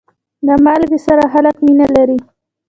[0.45, 2.17] د مالګې سره خلک مینه لري.